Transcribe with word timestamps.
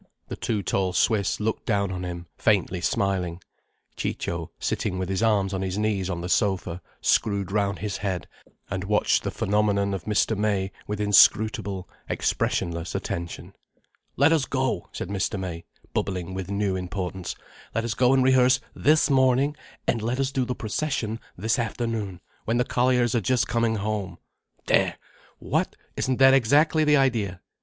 The 0.29 0.35
two 0.35 0.63
tall 0.63 0.93
Swiss 0.93 1.39
looked 1.39 1.67
down 1.67 1.91
on 1.91 2.03
him, 2.03 2.25
faintly 2.35 2.81
smiling. 2.81 3.39
Ciccio, 3.95 4.49
sitting 4.59 4.97
with 4.97 5.09
his 5.09 5.21
arms 5.21 5.53
on 5.53 5.61
his 5.61 5.77
knees 5.77 6.09
on 6.09 6.21
the 6.21 6.27
sofa, 6.27 6.81
screwed 7.01 7.51
round 7.51 7.77
his 7.77 7.97
head 7.97 8.27
and 8.67 8.83
watched 8.85 9.21
the 9.21 9.29
phenomenon 9.29 9.93
of 9.93 10.05
Mr. 10.05 10.35
May 10.35 10.71
with 10.87 10.99
inscrutable, 10.99 11.87
expressionless 12.09 12.95
attention. 12.95 13.55
"Let 14.17 14.31
us 14.33 14.45
go," 14.45 14.89
said 14.91 15.09
Mr. 15.09 15.39
May, 15.39 15.65
bubbling 15.93 16.33
with 16.33 16.49
new 16.49 16.75
importance. 16.75 17.35
"Let 17.75 17.83
us 17.83 17.93
go 17.93 18.11
and 18.11 18.23
rehearse 18.23 18.59
this 18.73 19.07
morning, 19.11 19.55
and 19.85 20.01
let 20.01 20.19
us 20.19 20.31
do 20.31 20.45
the 20.45 20.55
procession 20.55 21.19
this 21.37 21.59
afternoon, 21.59 22.21
when 22.45 22.57
the 22.57 22.65
colliers 22.65 23.13
are 23.13 23.21
just 23.21 23.47
coming 23.47 23.75
home. 23.75 24.17
There! 24.65 24.97
What? 25.37 25.75
Isn't 25.95 26.17
that 26.17 26.33
exactly 26.33 26.83
the 26.83 26.97
idea? 26.97 27.41